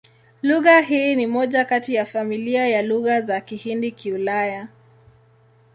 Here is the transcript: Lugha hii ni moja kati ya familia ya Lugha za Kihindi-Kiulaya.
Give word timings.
Lugha 0.41 0.79
hii 0.81 1.15
ni 1.15 1.27
moja 1.27 1.65
kati 1.65 1.93
ya 1.93 2.05
familia 2.05 2.67
ya 2.67 2.81
Lugha 2.81 3.21
za 3.21 3.41
Kihindi-Kiulaya. 3.41 4.67